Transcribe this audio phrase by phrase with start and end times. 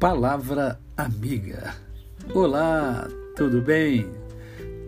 [0.00, 1.74] Palavra Amiga.
[2.32, 3.06] Olá,
[3.36, 4.08] tudo bem?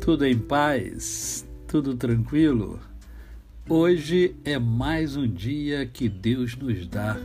[0.00, 1.46] Tudo em paz?
[1.68, 2.80] Tudo tranquilo?
[3.68, 7.18] Hoje é mais um dia que Deus nos dá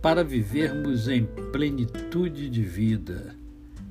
[0.00, 3.34] para vivermos em plenitude de vida,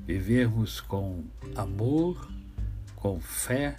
[0.06, 1.22] vivermos com
[1.54, 2.26] amor,
[2.96, 3.76] com fé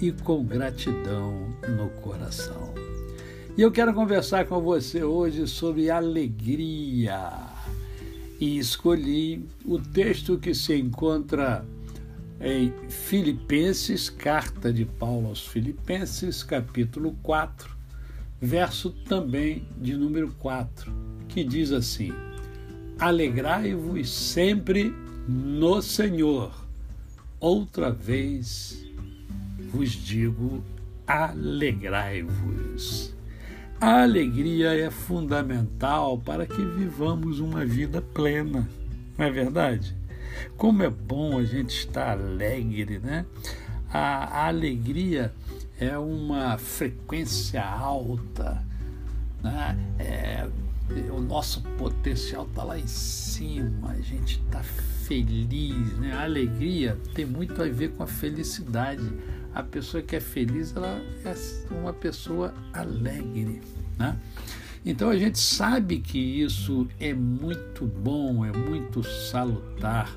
[0.00, 2.72] e com gratidão no coração.
[3.56, 7.57] E eu quero conversar com você hoje sobre alegria
[8.40, 11.64] e escolhi o texto que se encontra
[12.40, 17.76] em Filipenses, carta de Paulo aos Filipenses, capítulo 4,
[18.40, 20.92] verso também de número 4,
[21.26, 22.12] que diz assim:
[22.98, 24.94] Alegrai-vos sempre
[25.28, 26.66] no Senhor.
[27.40, 28.84] Outra vez
[29.72, 30.62] vos digo,
[31.06, 33.17] alegrai-vos.
[33.80, 38.68] A alegria é fundamental para que vivamos uma vida plena,
[39.16, 39.94] não é verdade?
[40.56, 43.24] Como é bom a gente estar alegre, né?
[43.88, 45.32] A, a alegria
[45.78, 48.60] é uma frequência alta,
[49.40, 49.78] né?
[50.00, 50.48] É,
[51.12, 56.14] o nosso potencial está lá em cima, a gente está feliz, né?
[56.14, 59.08] A alegria tem muito a ver com a felicidade
[59.58, 61.34] a pessoa que é feliz ela é
[61.74, 63.60] uma pessoa alegre,
[63.98, 64.16] né?
[64.86, 70.16] Então a gente sabe que isso é muito bom, é muito salutar.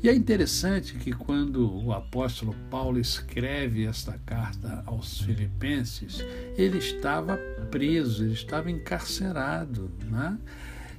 [0.00, 6.24] E é interessante que quando o apóstolo Paulo escreve esta carta aos Filipenses,
[6.56, 7.36] ele estava
[7.72, 10.38] preso, ele estava encarcerado, né?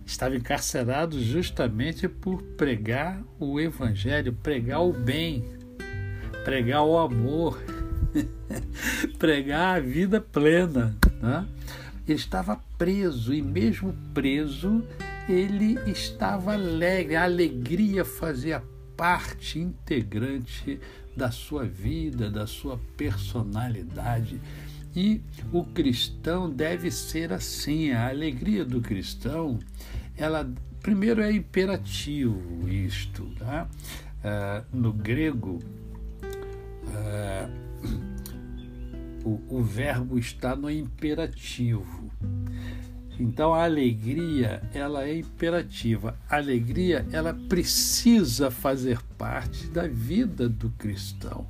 [0.05, 5.60] Estava encarcerado justamente por pregar o evangelho, pregar o bem,
[6.43, 7.61] pregar o amor,
[9.17, 10.95] pregar a vida plena.
[11.21, 11.45] Né?
[12.07, 14.83] Ele estava preso e, mesmo preso,
[15.29, 17.15] ele estava alegre.
[17.15, 18.63] A alegria fazia
[18.97, 20.79] parte integrante
[21.15, 24.41] da sua vida, da sua personalidade.
[24.95, 25.21] E
[25.51, 27.91] o cristão deve ser assim.
[27.91, 29.59] A alegria do cristão,
[30.17, 30.49] ela
[30.81, 33.69] primeiro é imperativo isto, tá?
[34.23, 35.59] Uh, no grego
[39.23, 42.11] o, verbo está no imperativo.
[43.19, 46.17] Então a alegria, ela é imperativa.
[46.29, 51.45] A alegria, ela precisa fazer parte da vida do cristão.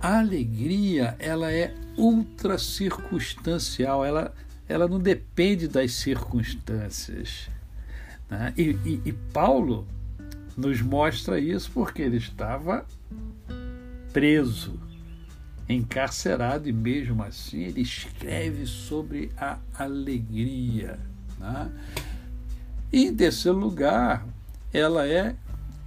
[0.00, 4.32] A alegria, ela é ultra circunstancial, ela,
[4.68, 7.50] ela não depende das circunstâncias.
[8.30, 8.54] Né?
[8.56, 9.86] E, e, e Paulo
[10.56, 12.86] nos mostra isso porque ele estava
[14.12, 14.80] preso,
[15.68, 20.98] encarcerado, e mesmo assim ele escreve sobre a alegria.
[21.38, 21.70] Né?
[22.92, 24.26] E em terceiro lugar,
[24.72, 25.36] ela é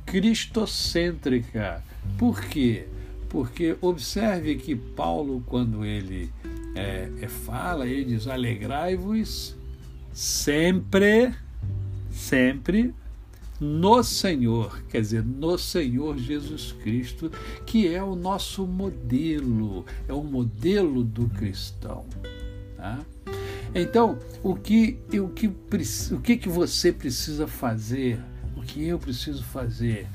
[0.06, 1.84] cristocêntrica.
[2.18, 2.88] Por quê?
[3.30, 6.32] Porque observe que Paulo, quando ele
[6.76, 9.56] é, é, fala, ele diz: alegrai-vos
[10.14, 11.34] sempre,
[12.12, 12.94] sempre
[13.62, 17.32] no Senhor, quer dizer, no Senhor Jesus Cristo,
[17.64, 22.04] que é o nosso modelo, é o modelo do cristão.
[22.76, 23.00] Tá?
[23.76, 28.20] Então, o que, o, que, o que, que você precisa fazer,
[28.58, 30.08] o que eu preciso fazer,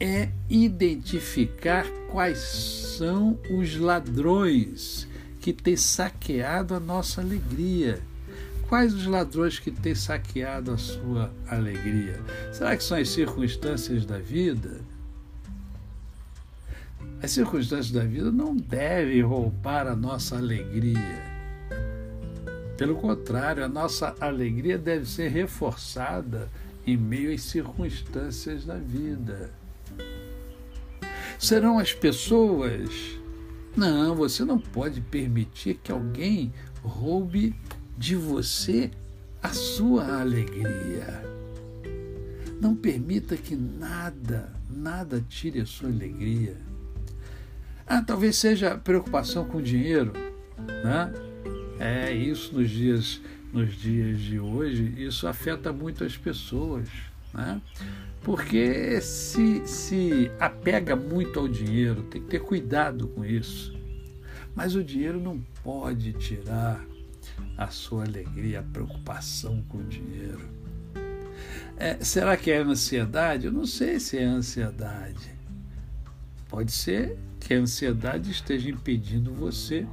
[0.00, 5.06] é identificar quais são os ladrões
[5.38, 8.00] que têm saqueado a nossa alegria
[8.68, 12.20] Quais os ladrões que têm saqueado a sua alegria?
[12.52, 14.80] Será que são as circunstâncias da vida?
[17.22, 21.22] As circunstâncias da vida não devem roubar a nossa alegria.
[22.76, 26.50] Pelo contrário, a nossa alegria deve ser reforçada
[26.84, 29.50] em meio às circunstâncias da vida.
[31.38, 32.90] Serão as pessoas.
[33.76, 36.52] Não, você não pode permitir que alguém
[36.82, 37.54] roube
[37.96, 38.90] de você
[39.42, 41.24] a sua alegria.
[42.60, 46.56] Não permita que nada, nada tire a sua alegria.
[47.86, 50.12] Ah, talvez seja preocupação com dinheiro,
[50.82, 51.12] né?
[51.78, 53.20] É isso nos dias
[53.52, 56.88] nos dias de hoje, isso afeta muito as pessoas,
[57.32, 57.60] né?
[58.22, 63.74] Porque se se apega muito ao dinheiro, tem que ter cuidado com isso.
[64.54, 66.84] Mas o dinheiro não pode tirar
[67.56, 70.48] a sua alegria, a preocupação com o dinheiro.
[71.76, 73.46] É, será que é ansiedade?
[73.46, 75.34] Eu não sei se é ansiedade.
[76.48, 79.86] Pode ser que a ansiedade esteja impedindo você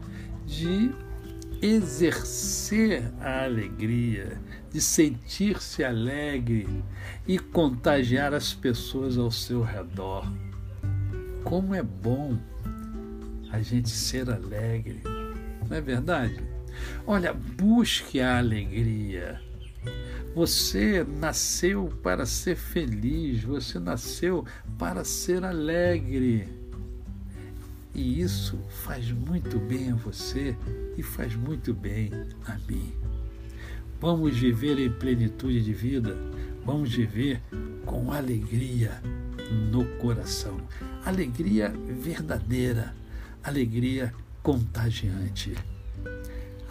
[0.46, 0.92] de
[1.62, 4.38] exercer a alegria,
[4.72, 6.68] de sentir-se alegre
[7.28, 10.26] e contagiar as pessoas ao seu redor.
[11.44, 12.38] Como é bom
[13.50, 15.02] a gente ser alegre,
[15.70, 16.53] não é verdade?
[17.06, 19.42] Olha, busque a alegria.
[20.36, 24.46] Você nasceu para ser feliz, você nasceu
[24.80, 26.48] para ser alegre.
[27.94, 30.56] E isso faz muito bem a você
[30.98, 32.12] e faz muito bem
[32.48, 32.92] a mim.
[34.02, 36.18] Vamos viver em plenitude de vida,
[36.66, 37.40] vamos viver
[37.86, 39.00] com alegria
[39.72, 40.60] no coração.
[41.06, 42.96] Alegria verdadeira,
[43.44, 45.54] alegria contagiante.